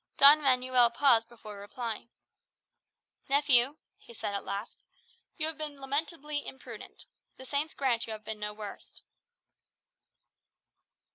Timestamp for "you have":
5.37-5.59, 8.07-8.25